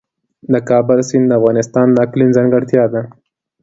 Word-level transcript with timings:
د 0.53 0.55
کابل 0.69 0.99
سیند 1.09 1.25
د 1.29 1.33
افغانستان 1.39 1.87
د 1.91 1.97
اقلیم 2.05 2.29
ځانګړتیا 2.37 2.83
ده. 2.93 3.01